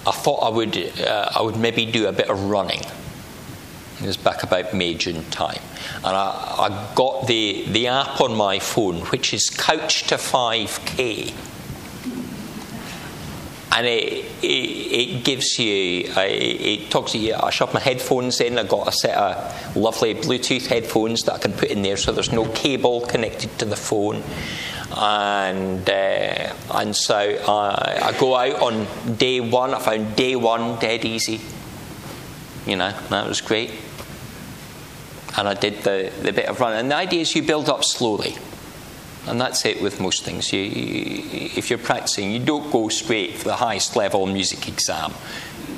I 0.05 0.11
thought 0.11 0.39
I 0.39 0.49
would, 0.49 0.75
uh, 0.99 1.29
I 1.35 1.41
would 1.41 1.55
maybe 1.55 1.85
do 1.85 2.07
a 2.07 2.11
bit 2.11 2.29
of 2.29 2.43
running. 2.45 2.81
It 4.01 4.07
was 4.07 4.17
back 4.17 4.43
about 4.43 4.73
May, 4.73 4.95
June 4.95 5.23
time. 5.29 5.61
And 5.97 6.07
I, 6.07 6.55
I 6.57 6.93
got 6.95 7.27
the, 7.27 7.65
the 7.69 7.87
app 7.87 8.19
on 8.19 8.35
my 8.35 8.59
phone, 8.59 9.01
which 9.07 9.33
is 9.33 9.49
Couch 9.49 10.03
to 10.07 10.15
5K. 10.15 11.33
And 13.75 13.87
it, 13.87 14.25
it, 14.41 14.45
it 14.45 15.23
gives 15.23 15.57
you, 15.57 16.11
uh, 16.17 16.25
it 16.27 16.91
talks 16.91 17.13
to 17.13 17.17
you. 17.17 17.35
I 17.35 17.49
shove 17.49 17.73
my 17.73 17.79
headphones 17.79 18.41
in. 18.41 18.59
I 18.59 18.63
got 18.63 18.87
a 18.87 18.91
set 18.91 19.15
of 19.15 19.75
lovely 19.75 20.15
Bluetooth 20.15 20.67
headphones 20.67 21.23
that 21.23 21.33
I 21.33 21.37
can 21.37 21.53
put 21.53 21.69
in 21.69 21.81
there 21.81 21.97
so 21.97 22.11
there's 22.11 22.31
no 22.31 22.47
cable 22.49 23.01
connected 23.01 23.57
to 23.59 23.65
the 23.65 23.75
phone 23.75 24.21
and 24.95 25.89
uh, 25.89 26.53
and 26.73 26.95
so 26.95 27.15
I, 27.15 28.00
I, 28.03 28.17
go 28.19 28.35
out 28.35 28.62
on 28.62 29.15
day 29.15 29.39
one. 29.39 29.73
I 29.73 29.79
found 29.79 30.15
day 30.15 30.35
one 30.35 30.79
dead 30.79 31.05
easy. 31.05 31.41
You 32.65 32.77
know, 32.77 32.93
that 33.09 33.27
was 33.27 33.41
great 33.41 33.71
and 35.38 35.47
I 35.47 35.53
did 35.53 35.83
the, 35.83 36.12
the 36.21 36.31
bit 36.31 36.45
of 36.45 36.59
running. 36.59 36.79
And 36.79 36.91
the 36.91 36.95
idea 36.95 37.21
is 37.21 37.35
you 37.35 37.43
build 37.43 37.69
up 37.69 37.83
slowly. 37.83 38.35
And 39.25 39.39
that's 39.39 39.65
it 39.65 39.81
with 39.81 40.00
most 40.00 40.23
things. 40.23 40.51
You, 40.51 40.62
you, 40.62 41.50
if 41.55 41.69
you're 41.69 41.79
practicing, 41.79 42.31
you 42.31 42.39
don't 42.39 42.71
go 42.71 42.89
straight 42.89 43.35
for 43.35 43.45
the 43.45 43.55
highest 43.55 43.95
level 43.95 44.25
music 44.25 44.67
exam 44.67 45.13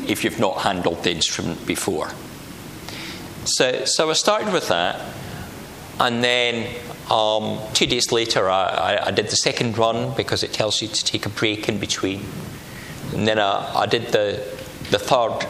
if 0.07 0.23
you've 0.23 0.39
not 0.39 0.61
handled 0.61 1.03
the 1.03 1.11
instrument 1.11 1.65
before. 1.65 2.09
So, 3.45 3.85
so 3.85 4.09
I 4.09 4.13
started 4.13 4.51
with 4.51 4.67
that, 4.69 4.99
and 5.99 6.23
then 6.23 6.73
um, 7.09 7.59
two 7.73 7.85
days 7.85 8.11
later, 8.11 8.49
I, 8.49 8.99
I, 9.05 9.11
did 9.11 9.27
the 9.27 9.35
second 9.35 9.77
run 9.77 10.15
because 10.15 10.41
it 10.41 10.53
tells 10.53 10.81
you 10.81 10.87
to 10.87 11.05
take 11.05 11.27
a 11.27 11.29
break 11.29 11.69
in 11.69 11.77
between. 11.79 12.25
And 13.13 13.27
then 13.27 13.37
I, 13.37 13.81
I 13.81 13.85
did 13.85 14.07
the, 14.07 14.43
the 14.89 14.97
third 14.97 15.45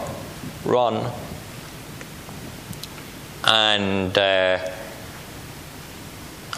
run, 0.65 1.09
and 3.45 4.17
uh, 4.17 4.59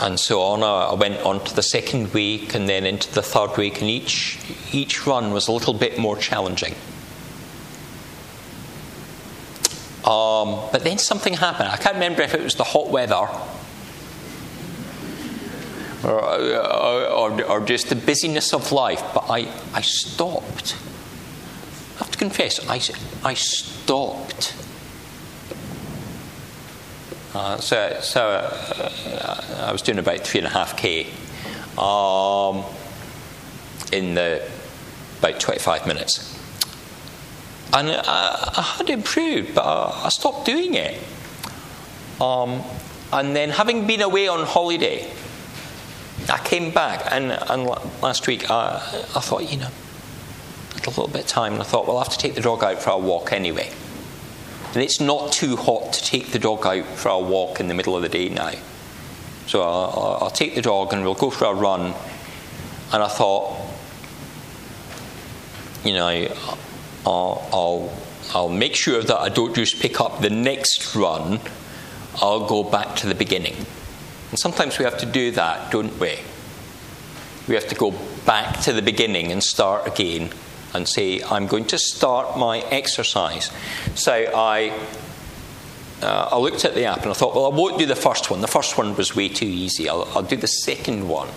and 0.02 0.20
so 0.20 0.42
on. 0.42 0.64
I 0.64 0.96
went 0.96 1.20
on 1.22 1.44
to 1.44 1.56
the 1.56 1.62
second 1.62 2.12
week 2.14 2.56
and 2.56 2.68
then 2.68 2.86
into 2.86 3.14
the 3.14 3.22
third 3.22 3.56
week, 3.56 3.82
and 3.82 3.90
each 3.92 4.40
each 4.72 5.06
run 5.06 5.32
was 5.32 5.48
a 5.48 5.52
little 5.52 5.76
bit 5.76 6.00
more 6.00 6.18
challenging. 6.18 6.74
Um, 10.04 10.62
but 10.72 10.84
then 10.84 10.98
something 10.98 11.34
happened. 11.34 11.70
I 11.70 11.78
can't 11.78 11.96
remember 11.96 12.24
if 12.24 12.34
it 12.34 12.42
was 12.42 12.56
the 12.56 12.64
hot 12.64 12.90
weather 12.90 13.28
or, 16.08 16.22
or, 16.22 17.44
or, 17.44 17.66
just 17.66 17.90
the 17.90 17.96
busyness 17.96 18.54
of 18.54 18.72
life, 18.72 19.04
but 19.14 19.26
I, 19.30 19.52
I 19.74 19.82
stopped. 19.82 20.78
I 21.96 22.00
have 22.00 22.12
to 22.12 22.18
confess, 22.18 22.66
I, 22.70 22.76
I 23.28 23.34
stopped 23.34 24.54
uh, 27.38 27.56
so, 27.58 28.00
so 28.02 28.30
uh, 28.30 29.66
I 29.68 29.72
was 29.72 29.84
doing 29.84 30.00
about 30.00 30.22
three 30.22 30.40
and 30.40 30.48
a 30.48 30.50
half 30.50 30.76
k 30.76 31.06
um, 31.78 32.64
in 33.92 34.16
the 34.16 34.42
about 35.20 35.40
25 35.40 35.86
minutes, 35.86 36.36
and 37.74 37.90
I, 37.90 38.54
I 38.58 38.62
had 38.78 38.90
improved, 38.90 39.54
but 39.54 39.62
I, 39.62 40.06
I 40.06 40.10
stopped 40.10 40.48
doing 40.48 40.74
it. 40.74 41.00
Um, 42.20 42.64
and 43.14 43.36
then, 43.36 43.52
having 43.52 43.86
been 43.86 44.02
away 44.02 44.28
on 44.28 44.44
holiday, 44.44 45.08
I 46.30 46.40
came 46.44 46.72
back, 46.72 47.08
and, 47.12 47.32
and 47.32 47.66
last 48.02 48.28
week 48.28 48.50
I, 48.50 48.76
I 49.16 49.20
thought, 49.22 49.50
you 49.50 49.58
know, 49.58 49.70
I 50.72 50.74
had 50.76 50.88
a 50.88 50.90
little 50.90 51.08
bit 51.08 51.22
of 51.22 51.28
time, 51.28 51.54
and 51.54 51.62
I 51.62 51.66
thought, 51.66 51.88
well, 51.88 51.98
I'll 51.98 52.04
have 52.04 52.14
to 52.14 52.20
take 52.20 52.36
the 52.36 52.42
dog 52.42 52.64
out 52.64 52.82
for 52.82 52.90
a 52.90 52.98
walk 52.98 53.32
anyway. 53.32 53.72
And 54.74 54.84
it's 54.84 55.00
not 55.00 55.32
too 55.32 55.56
hot 55.56 55.94
to 55.94 56.04
take 56.04 56.32
the 56.32 56.40
dog 56.40 56.66
out 56.66 56.86
for 56.86 57.10
a 57.10 57.20
walk 57.20 57.60
in 57.60 57.68
the 57.68 57.74
middle 57.74 57.96
of 57.96 58.02
the 58.02 58.10
day 58.10 58.30
now. 58.30 58.52
So 59.48 59.62
I'll, 59.62 60.20
I'll 60.22 60.30
take 60.30 60.56
the 60.56 60.62
dog 60.62 60.92
and 60.92 61.04
we'll 61.04 61.16
go 61.16 61.30
for 61.30 61.46
a 61.46 61.54
run. 61.54 61.94
And 62.92 63.04
I 63.04 63.08
thought, 63.08 63.58
you 65.84 65.94
know, 65.94 66.28
I'll, 67.06 67.50
I'll, 67.54 67.98
I'll 68.34 68.50
make 68.50 68.76
sure 68.76 69.02
that 69.02 69.18
I 69.18 69.30
don't 69.30 69.56
just 69.56 69.80
pick 69.82 70.02
up 70.02 70.22
the 70.22 70.30
next 70.30 70.96
run, 70.96 71.40
I'll 72.22 72.46
go 72.46 72.64
back 72.64 72.96
to 72.98 73.08
the 73.08 73.16
beginning. 73.16 73.56
And 74.30 74.40
sometimes 74.40 74.78
we 74.78 74.86
have 74.86 74.98
to 75.00 75.06
do 75.06 75.32
that, 75.32 75.72
don't 75.72 75.98
we? 76.00 76.20
We 77.48 77.56
have 77.56 77.68
to 77.68 77.76
go 77.76 77.94
back 78.26 78.60
to 78.62 78.74
the 78.74 78.82
beginning 78.82 79.32
and 79.32 79.42
start 79.42 79.88
again 79.88 80.32
and 80.74 80.88
say, 80.88 81.22
I'm 81.24 81.48
going 81.48 81.66
to 81.66 81.78
start 81.78 82.38
my 82.38 82.60
exercise. 82.60 83.52
So 83.96 84.12
I, 84.14 84.78
uh, 86.02 86.30
I 86.34 86.38
looked 86.38 86.66
at 86.66 86.76
the 86.76 86.86
app 86.86 87.04
and 87.04 87.10
I 87.10 87.14
thought, 87.14 87.36
well, 87.36 87.52
I 87.52 87.56
won't 87.56 87.80
do 87.80 87.86
the 87.86 87.96
first 87.96 88.30
one. 88.30 88.42
The 88.42 88.48
first 88.48 88.78
one 88.78 88.96
was 88.96 89.16
way 89.16 89.30
too 89.30 89.46
easy. 89.46 89.88
I'll, 89.88 90.08
I'll 90.14 90.24
do 90.24 90.36
the 90.36 90.48
second 90.48 91.08
one. 91.08 91.30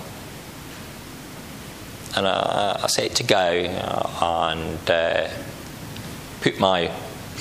And 2.17 2.27
I, 2.27 2.81
I 2.83 2.87
set 2.89 3.05
it 3.05 3.15
to 3.17 3.23
go 3.23 3.37
uh, 3.37 4.51
and 4.51 4.91
uh, 4.91 5.29
put 6.41 6.59
my 6.59 6.91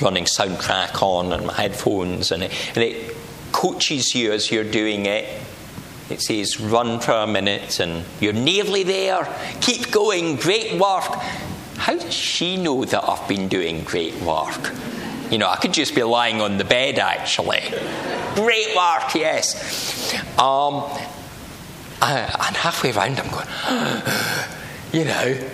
running 0.00 0.24
soundtrack 0.24 1.02
on 1.02 1.32
and 1.32 1.46
my 1.46 1.54
headphones, 1.54 2.30
and 2.30 2.44
it, 2.44 2.52
and 2.74 2.84
it 2.84 3.16
coaches 3.52 4.14
you 4.14 4.32
as 4.32 4.50
you're 4.50 4.64
doing 4.64 5.06
it. 5.06 5.42
It 6.08 6.20
says, 6.20 6.60
run 6.60 6.98
for 7.00 7.12
a 7.12 7.26
minute, 7.26 7.78
and 7.78 8.04
you're 8.20 8.32
nearly 8.32 8.82
there. 8.82 9.28
Keep 9.60 9.92
going, 9.92 10.36
great 10.36 10.72
work. 10.72 11.04
How 11.76 11.94
does 11.94 12.12
she 12.12 12.56
know 12.56 12.84
that 12.84 13.08
I've 13.08 13.26
been 13.28 13.48
doing 13.48 13.84
great 13.84 14.14
work? 14.22 14.72
You 15.30 15.38
know, 15.38 15.48
I 15.48 15.56
could 15.56 15.72
just 15.72 15.94
be 15.94 16.02
lying 16.02 16.40
on 16.40 16.58
the 16.58 16.64
bed 16.64 16.98
actually. 16.98 17.60
Great 18.34 18.74
work, 18.74 19.14
yes. 19.14 20.12
Um, 20.38 20.84
and 22.02 22.56
halfway 22.56 22.92
around, 22.92 23.20
I'm 23.20 23.30
going, 23.30 24.02
you 24.92 25.04
know, 25.04 25.48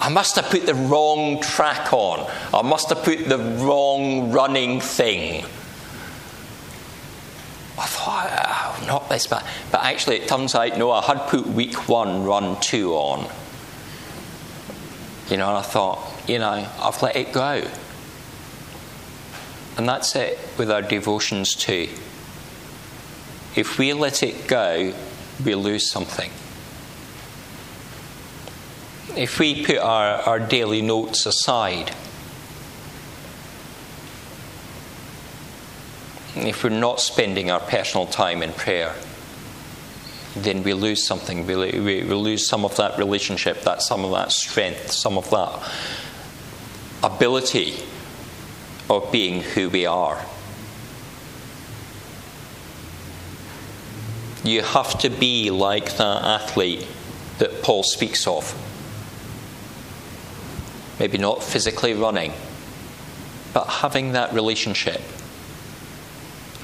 I 0.00 0.08
must 0.10 0.36
have 0.36 0.46
put 0.50 0.66
the 0.66 0.74
wrong 0.74 1.40
track 1.40 1.92
on. 1.92 2.30
I 2.52 2.62
must 2.62 2.88
have 2.90 3.02
put 3.02 3.28
the 3.28 3.38
wrong 3.38 4.30
running 4.30 4.80
thing. 4.80 5.44
I 7.78 7.86
thought, 7.86 8.78
oh, 8.80 8.86
not 8.86 9.08
this, 9.08 9.26
but, 9.26 9.46
but 9.70 9.82
actually, 9.84 10.16
it 10.16 10.28
turns 10.28 10.54
out, 10.54 10.76
no, 10.76 10.90
I 10.90 11.02
had 11.02 11.28
put 11.28 11.46
week 11.46 11.88
one, 11.88 12.24
run 12.24 12.60
two 12.60 12.92
on. 12.94 13.30
You 15.30 15.36
know, 15.36 15.48
and 15.48 15.58
I 15.58 15.62
thought, 15.62 16.00
you 16.26 16.38
know, 16.38 16.68
I've 16.80 17.02
let 17.02 17.16
it 17.16 17.32
go. 17.32 17.64
And 19.76 19.88
that's 19.88 20.16
it 20.16 20.38
with 20.58 20.70
our 20.70 20.82
devotions 20.82 21.54
too. 21.54 21.88
If 23.54 23.78
we 23.78 23.92
let 23.92 24.22
it 24.22 24.48
go, 24.48 24.92
we 25.44 25.54
lose 25.54 25.88
something. 25.88 26.30
If 29.16 29.38
we 29.38 29.64
put 29.64 29.78
our, 29.78 30.22
our 30.22 30.40
daily 30.40 30.82
notes 30.82 31.26
aside, 31.26 31.94
if 36.46 36.62
we're 36.62 36.70
not 36.70 37.00
spending 37.00 37.50
our 37.50 37.60
personal 37.60 38.06
time 38.06 38.42
in 38.42 38.52
prayer, 38.52 38.94
then 40.36 40.62
we 40.62 40.74
lose 40.74 41.06
something. 41.06 41.46
We, 41.46 41.56
we, 41.56 41.80
we 41.80 42.02
lose 42.02 42.48
some 42.48 42.64
of 42.64 42.76
that 42.76 42.98
relationship, 42.98 43.62
that 43.62 43.82
some 43.82 44.04
of 44.04 44.10
that 44.12 44.32
strength, 44.32 44.92
some 44.92 45.18
of 45.18 45.28
that 45.30 45.70
ability 47.02 47.74
of 48.90 49.10
being 49.12 49.42
who 49.42 49.68
we 49.68 49.86
are. 49.86 50.24
You 54.44 54.62
have 54.62 54.98
to 55.00 55.10
be 55.10 55.50
like 55.50 55.96
that 55.96 56.22
athlete 56.22 56.86
that 57.38 57.62
Paul 57.62 57.82
speaks 57.82 58.26
of. 58.26 58.54
Maybe 60.98 61.18
not 61.18 61.42
physically 61.42 61.94
running, 61.94 62.32
but 63.52 63.64
having 63.64 64.12
that 64.12 64.32
relationship, 64.32 65.00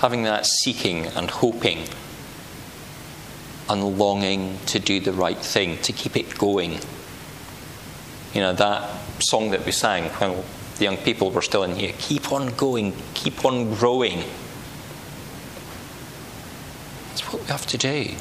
having 0.05 0.25
that 0.25 0.45
seeking 0.45 1.07
and 1.17 1.31
hoping 1.31 1.83
and 3.71 3.97
longing 3.97 4.59
to 4.67 4.79
do 4.79 5.01
the 5.01 5.15
right 5.15 5.39
thing, 5.39 5.79
to 5.79 5.95
keep 5.95 6.15
it 6.15 6.37
going. 6.37 6.73
You 8.35 8.43
know, 8.43 8.53
that 8.53 8.91
song 9.21 9.53
that 9.53 9.65
we 9.65 9.73
sang 9.73 10.11
when 10.21 10.45
the 10.77 10.85
young 10.85 10.99
people 10.99 11.31
were 11.31 11.41
still 11.41 11.63
in 11.63 11.75
here 11.75 11.95
keep 11.99 12.33
on 12.33 12.55
going, 12.55 12.93
keep 13.15 13.47
on 13.47 13.73
growing. 13.77 14.19
That's 17.09 17.33
what 17.33 17.41
we 17.41 17.49
have 17.49 17.67
to 17.69 17.79
do. 17.79 18.15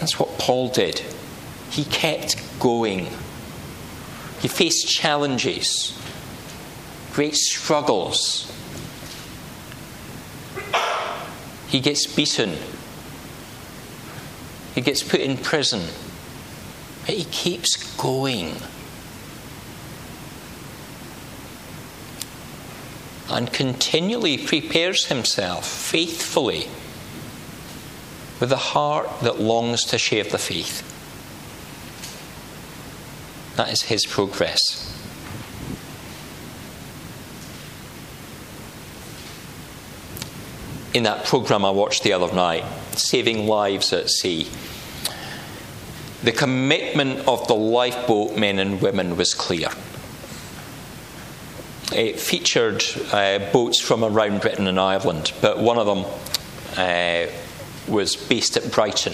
That's 0.00 0.20
what 0.20 0.38
Paul 0.38 0.68
did. 0.68 1.00
He 1.70 1.84
kept 1.84 2.36
going. 2.60 3.06
He 4.42 4.48
faced 4.48 4.86
challenges, 4.86 5.98
great 7.16 7.34
struggles. 7.34 8.52
He 11.66 11.80
gets 11.80 12.06
beaten. 12.06 12.58
He 14.74 14.82
gets 14.82 15.02
put 15.02 15.20
in 15.20 15.38
prison. 15.38 15.80
But 17.06 17.14
he 17.14 17.24
keeps 17.24 17.96
going. 17.96 18.56
And 23.30 23.50
continually 23.50 24.36
prepares 24.36 25.06
himself 25.06 25.66
faithfully 25.66 26.68
with 28.40 28.52
a 28.52 28.56
heart 28.56 29.08
that 29.22 29.40
longs 29.40 29.84
to 29.84 29.96
share 29.96 30.24
the 30.24 30.36
faith. 30.36 30.82
That 33.56 33.72
is 33.72 33.84
his 33.84 34.04
progress. 34.04 34.85
In 40.96 41.02
that 41.02 41.26
program 41.26 41.62
I 41.62 41.70
watched 41.72 42.04
the 42.04 42.14
other 42.14 42.34
night, 42.34 42.64
Saving 42.92 43.46
Lives 43.46 43.92
at 43.92 44.08
Sea, 44.08 44.48
the 46.22 46.32
commitment 46.32 47.28
of 47.28 47.46
the 47.48 47.54
lifeboat 47.54 48.38
men 48.38 48.58
and 48.58 48.80
women 48.80 49.18
was 49.18 49.34
clear. 49.34 49.68
It 51.94 52.18
featured 52.18 52.82
uh, 53.12 53.40
boats 53.52 53.78
from 53.78 54.04
around 54.04 54.40
Britain 54.40 54.66
and 54.66 54.80
Ireland, 54.80 55.34
but 55.42 55.58
one 55.58 55.76
of 55.76 55.84
them 55.84 56.06
uh, 56.78 57.30
was 57.86 58.16
based 58.16 58.56
at 58.56 58.72
Brighton. 58.72 59.12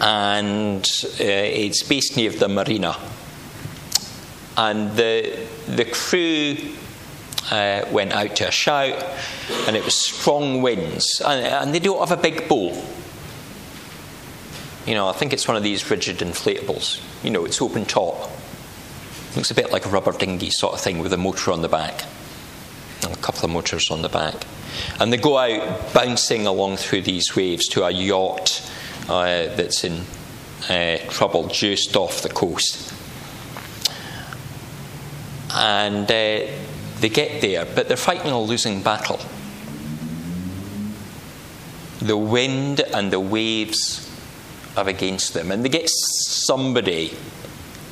And 0.00 0.84
uh, 1.20 1.22
it's 1.22 1.84
based 1.84 2.16
near 2.16 2.32
the 2.32 2.48
marina. 2.48 2.96
And 4.56 4.96
the, 4.96 5.38
the 5.68 5.84
crew 5.84 6.56
uh, 7.50 7.84
went 7.90 8.12
out 8.12 8.36
to 8.36 8.48
a 8.48 8.50
shout, 8.50 9.04
and 9.66 9.76
it 9.76 9.84
was 9.84 9.94
strong 9.94 10.62
winds. 10.62 11.20
And, 11.24 11.44
and 11.44 11.74
they 11.74 11.78
don't 11.78 11.98
have 12.00 12.16
a 12.16 12.20
big 12.20 12.48
boat. 12.48 12.74
You 14.86 14.94
know, 14.94 15.08
I 15.08 15.12
think 15.12 15.32
it's 15.32 15.46
one 15.46 15.56
of 15.56 15.62
these 15.62 15.90
rigid 15.90 16.18
inflatables. 16.18 17.02
You 17.22 17.30
know, 17.30 17.44
it's 17.44 17.60
open 17.60 17.84
top. 17.84 18.30
Looks 19.36 19.50
a 19.50 19.54
bit 19.54 19.70
like 19.70 19.84
a 19.84 19.90
rubber 19.90 20.12
dinghy 20.12 20.50
sort 20.50 20.74
of 20.74 20.80
thing 20.80 20.98
with 21.00 21.12
a 21.12 21.18
motor 21.18 21.52
on 21.52 21.62
the 21.62 21.68
back. 21.68 22.04
And 23.02 23.12
a 23.12 23.18
couple 23.18 23.44
of 23.44 23.50
motors 23.50 23.90
on 23.90 24.02
the 24.02 24.08
back. 24.08 24.34
And 24.98 25.12
they 25.12 25.18
go 25.18 25.36
out 25.38 25.92
bouncing 25.92 26.46
along 26.46 26.78
through 26.78 27.02
these 27.02 27.36
waves 27.36 27.68
to 27.68 27.84
a 27.84 27.90
yacht 27.90 28.70
uh, 29.08 29.54
that's 29.54 29.84
in 29.84 30.04
uh, 30.68 30.98
trouble 31.10 31.48
just 31.48 31.96
off 31.96 32.22
the 32.22 32.28
coast. 32.28 32.94
And 35.54 36.10
uh, 36.10 36.46
they 37.00 37.08
get 37.08 37.40
there, 37.40 37.64
but 37.64 37.88
they're 37.88 37.96
fighting 37.96 38.30
a 38.30 38.40
losing 38.40 38.82
battle. 38.82 39.20
The 42.00 42.16
wind 42.16 42.80
and 42.80 43.12
the 43.12 43.20
waves 43.20 44.08
are 44.76 44.88
against 44.88 45.34
them, 45.34 45.50
and 45.50 45.64
they 45.64 45.68
get 45.68 45.88
somebody 45.88 47.16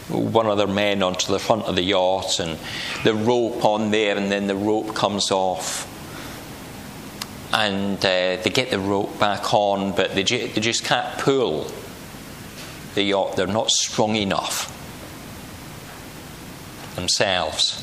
one 0.09 0.47
of 0.47 0.57
their 0.57 0.69
men 0.69 1.03
onto 1.03 1.33
the 1.33 1.39
front 1.39 1.65
of 1.65 1.75
the 1.75 1.83
yacht 1.83 2.39
and 2.39 2.59
the 3.03 3.13
rope 3.15 3.65
on 3.65 3.91
there, 3.91 4.17
and 4.17 4.31
then 4.31 4.47
the 4.47 4.55
rope 4.55 4.95
comes 4.95 5.31
off 5.31 5.93
and 7.53 7.99
uh, 7.99 8.37
they 8.43 8.51
get 8.53 8.71
the 8.71 8.79
rope 8.79 9.19
back 9.19 9.55
on, 9.55 9.93
but 9.93 10.15
they, 10.15 10.23
ju- 10.23 10.49
they 10.49 10.61
just 10.61 10.85
can't 10.85 11.19
pull 11.19 11.71
the 12.95 13.03
yacht. 13.03 13.37
They're 13.37 13.47
not 13.47 13.71
strong 13.71 14.17
enough 14.17 14.73
themselves. 16.97 17.83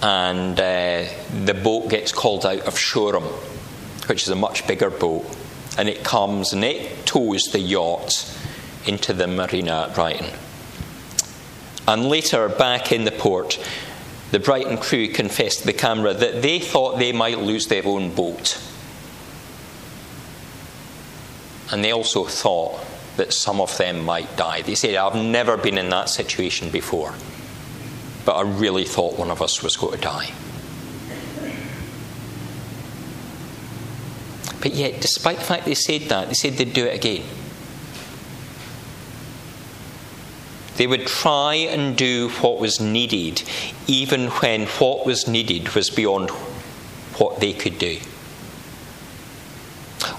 And 0.00 0.58
uh, 0.58 1.06
the 1.44 1.54
boat 1.54 1.90
gets 1.90 2.12
called 2.12 2.46
out 2.46 2.60
of 2.60 2.78
Shoreham, 2.78 3.24
which 4.06 4.22
is 4.22 4.28
a 4.28 4.36
much 4.36 4.66
bigger 4.66 4.90
boat, 4.90 5.26
and 5.76 5.88
it 5.88 6.04
comes 6.04 6.52
and 6.52 6.64
it 6.64 7.04
tows 7.06 7.44
the 7.52 7.58
yacht 7.58 8.34
into 8.86 9.12
the 9.12 9.26
marina 9.26 9.88
at 9.88 9.94
Brighton. 9.94 10.30
And 11.86 12.04
later, 12.08 12.48
back 12.48 12.92
in 12.92 13.04
the 13.04 13.10
port, 13.10 13.58
the 14.30 14.38
Brighton 14.38 14.76
crew 14.76 15.08
confessed 15.08 15.60
to 15.60 15.66
the 15.66 15.72
camera 15.72 16.12
that 16.12 16.42
they 16.42 16.58
thought 16.58 16.98
they 16.98 17.12
might 17.12 17.38
lose 17.38 17.66
their 17.66 17.86
own 17.86 18.14
boat. 18.14 18.62
And 21.72 21.82
they 21.82 21.92
also 21.92 22.24
thought 22.24 22.84
that 23.16 23.32
some 23.32 23.60
of 23.60 23.76
them 23.78 24.04
might 24.04 24.36
die. 24.36 24.62
They 24.62 24.74
said, 24.74 24.94
I've 24.94 25.16
never 25.16 25.56
been 25.56 25.78
in 25.78 25.90
that 25.90 26.08
situation 26.08 26.70
before, 26.70 27.14
but 28.28 28.36
I 28.36 28.42
really 28.42 28.84
thought 28.84 29.18
one 29.18 29.30
of 29.30 29.40
us 29.40 29.62
was 29.62 29.78
going 29.78 29.96
to 29.96 30.02
die. 30.02 30.30
But 34.60 34.74
yet, 34.74 35.00
despite 35.00 35.38
the 35.38 35.44
fact 35.44 35.64
they 35.64 35.74
said 35.74 36.10
that, 36.10 36.28
they 36.28 36.34
said 36.34 36.58
they'd 36.58 36.74
do 36.74 36.84
it 36.84 36.94
again. 36.94 37.24
They 40.76 40.86
would 40.86 41.06
try 41.06 41.54
and 41.54 41.96
do 41.96 42.28
what 42.42 42.60
was 42.60 42.78
needed, 42.80 43.44
even 43.86 44.28
when 44.28 44.66
what 44.66 45.06
was 45.06 45.26
needed 45.26 45.74
was 45.74 45.88
beyond 45.88 46.28
what 47.16 47.40
they 47.40 47.54
could 47.54 47.78
do. 47.78 47.98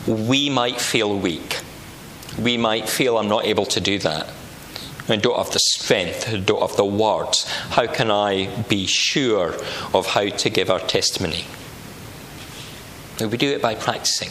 We 0.07 0.49
might 0.49 0.81
feel 0.81 1.15
weak. 1.15 1.59
We 2.39 2.57
might 2.57 2.89
feel 2.89 3.19
I'm 3.19 3.29
not 3.29 3.45
able 3.45 3.67
to 3.67 3.79
do 3.79 3.99
that. 3.99 4.33
I 5.09 5.17
don't 5.17 5.37
have 5.37 5.51
the 5.51 5.59
strength, 5.59 6.29
I 6.29 6.39
don't 6.39 6.61
have 6.61 6.77
the 6.77 6.85
words. 6.85 7.45
How 7.69 7.87
can 7.87 8.11
I 8.11 8.47
be 8.63 8.85
sure 8.85 9.55
of 9.93 10.07
how 10.07 10.29
to 10.29 10.49
give 10.49 10.69
our 10.69 10.79
testimony? 10.79 11.45
We 13.19 13.37
do 13.37 13.49
it 13.49 13.61
by 13.61 13.75
practicing 13.75 14.29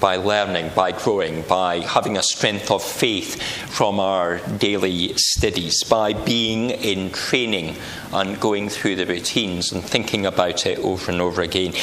by 0.00 0.16
learning, 0.16 0.70
by 0.74 0.92
growing, 0.92 1.42
by 1.42 1.80
having 1.80 2.16
a 2.16 2.22
strength 2.22 2.70
of 2.70 2.82
faith 2.82 3.40
from 3.68 4.00
our 4.00 4.38
daily 4.56 5.12
studies, 5.16 5.84
by 5.84 6.14
being 6.14 6.70
in 6.70 7.10
training 7.12 7.76
and 8.12 8.40
going 8.40 8.68
through 8.68 8.96
the 8.96 9.06
routines 9.06 9.70
and 9.72 9.84
thinking 9.84 10.26
about 10.26 10.66
it 10.66 10.78
over 10.78 11.12
and 11.12 11.20
over 11.20 11.42
again. 11.42 11.74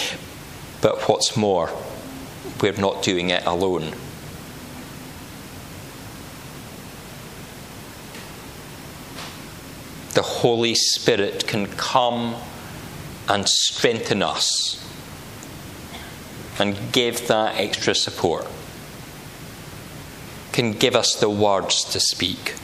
But 0.82 1.08
what's 1.08 1.38
more, 1.38 1.72
we're 2.62 2.74
not 2.74 3.04
doing 3.04 3.30
it 3.30 3.46
alone. 3.46 3.94
The 10.18 10.24
Holy 10.24 10.74
Spirit 10.74 11.46
can 11.46 11.68
come 11.68 12.38
and 13.30 13.48
strengthen 13.48 14.24
us 14.24 14.84
and 16.58 16.76
give 16.92 17.28
that 17.28 17.60
extra 17.60 17.94
support, 17.94 18.48
can 20.54 20.72
give 20.72 20.96
us 20.96 21.14
the 21.20 21.30
words 21.30 21.84
to 21.92 22.00
speak, 22.00 22.56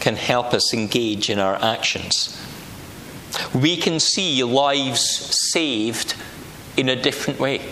can 0.00 0.16
help 0.16 0.52
us 0.52 0.74
engage 0.74 1.30
in 1.30 1.38
our 1.38 1.54
actions. 1.54 2.38
We 3.54 3.78
can 3.78 3.98
see 3.98 4.44
lives 4.44 5.08
saved 5.52 6.16
in 6.76 6.90
a 6.90 6.96
different 7.00 7.40
way. 7.40 7.62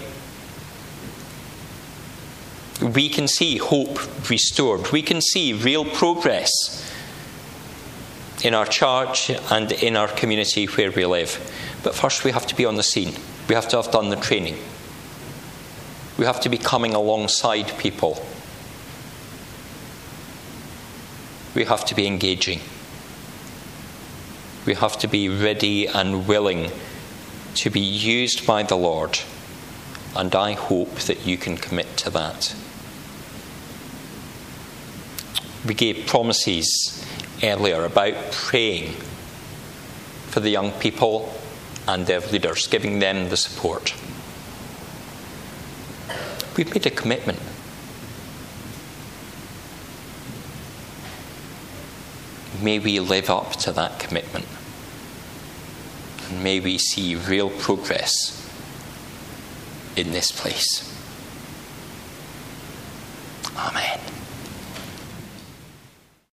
We 2.81 3.11
can 3.11 3.29
see 3.29 3.59
hope 3.59 4.31
restored. 4.31 4.91
We 4.91 5.03
can 5.03 5.21
see 5.21 5.53
real 5.53 5.85
progress 5.85 6.84
in 8.45 8.55
our 8.55 8.67
church 8.67 9.31
and 9.51 9.73
in 9.73 9.97
our 9.97 10.09
community 10.09 10.67
where 10.67 10.93
we 10.93 11.05
live. 11.05 11.41
But 11.83 11.97
first, 11.97 12.23
we 12.23 12.31
have 12.31 12.47
to 12.47 12.55
be 12.55 12.65
on 12.65 12.77
the 12.77 12.83
scene. 12.83 13.15
We 13.49 13.57
have 13.57 13.69
to 13.69 13.77
have 13.83 13.91
done 13.91 14.11
the 14.11 14.17
training. 14.17 14.57
We 16.19 16.25
have 16.27 16.41
to 16.43 16.49
be 16.49 16.59
coming 16.59 16.95
alongside 16.95 17.77
people. 17.79 18.25
we 21.55 21.65
have 21.65 21.85
to 21.87 21.95
be 21.95 22.07
engaging. 22.07 22.61
We 24.67 24.75
have 24.75 24.99
to 24.99 25.09
be 25.09 25.29
ready 25.29 25.87
and 25.87 26.27
willing 26.27 26.71
to 27.57 27.71
be 27.71 27.81
used 27.81 28.47
by 28.47 28.65
the 28.65 28.77
Lord. 28.77 29.21
And 30.17 30.35
I 30.35 30.53
hope 30.53 30.95
that 31.01 31.27
you 31.27 31.37
can 31.37 31.57
commit 31.57 31.97
to 31.99 32.11
that. 32.11 32.55
We 35.67 35.75
gave 35.75 36.07
promises 36.07 37.05
earlier 37.43 37.85
about 37.85 38.15
praying 38.33 38.93
for 40.29 40.41
the 40.41 40.51
young 40.51 40.73
people 40.73 41.33
and 41.87 42.07
their 42.07 42.21
leaders, 42.21 42.67
giving 42.67 42.99
them 42.99 43.29
the 43.29 43.37
support. 43.37 43.95
We've 46.57 46.73
made 46.73 46.87
a 46.87 46.91
commitment. 46.91 47.39
May 52.63 52.79
we 52.79 53.01
live 53.01 53.29
up 53.29 53.53
to 53.57 53.73
that 53.73 53.99
commitment. 53.99 54.47
And 56.29 56.43
may 56.43 56.61
we 56.61 56.79
see 56.79 57.17
real 57.17 57.51
progress 57.51 58.41
in 59.97 60.13
this 60.13 60.33
place. 60.33 60.91
Amen. 63.57 63.94